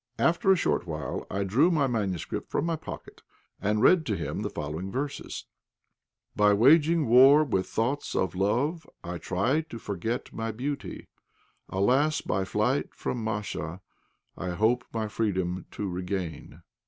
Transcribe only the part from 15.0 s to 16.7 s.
freedom to regain!